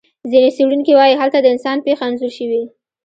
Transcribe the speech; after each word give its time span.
ځینې 0.31 0.49
څېړونکي 0.55 0.93
وایي 0.95 1.15
هلته 1.21 1.37
د 1.41 1.47
انسان 1.55 1.77
پېښه 1.85 2.03
انځور 2.07 2.31
شوې. 2.37 2.61